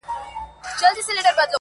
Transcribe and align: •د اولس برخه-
•د 0.79 0.81
اولس 0.87 1.07
برخه- 1.15 1.43